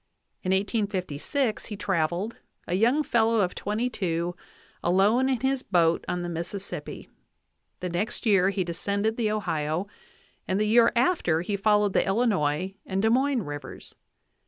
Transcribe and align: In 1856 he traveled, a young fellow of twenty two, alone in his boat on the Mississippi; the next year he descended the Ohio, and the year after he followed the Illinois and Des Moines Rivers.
In 0.41 0.49
1856 0.51 1.67
he 1.67 1.77
traveled, 1.77 2.37
a 2.65 2.73
young 2.73 3.03
fellow 3.03 3.41
of 3.41 3.53
twenty 3.53 3.87
two, 3.87 4.35
alone 4.83 5.29
in 5.29 5.41
his 5.41 5.61
boat 5.61 6.03
on 6.07 6.23
the 6.23 6.27
Mississippi; 6.27 7.07
the 7.81 7.89
next 7.89 8.25
year 8.25 8.49
he 8.49 8.63
descended 8.63 9.15
the 9.15 9.29
Ohio, 9.29 9.85
and 10.47 10.59
the 10.59 10.65
year 10.65 10.91
after 10.95 11.41
he 11.41 11.55
followed 11.55 11.93
the 11.93 12.03
Illinois 12.03 12.73
and 12.83 13.03
Des 13.03 13.11
Moines 13.11 13.43
Rivers. 13.43 13.93